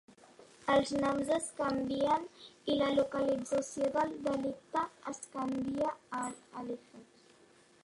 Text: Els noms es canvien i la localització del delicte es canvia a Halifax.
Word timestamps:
Els 0.75 0.93
noms 1.01 1.27
es 1.35 1.49
canvien 1.59 2.25
i 2.75 2.79
la 2.79 2.87
localització 3.01 3.91
del 3.99 4.17
delicte 4.31 4.85
es 5.15 5.23
canvia 5.37 5.95
a 6.25 6.25
Halifax. 6.33 7.33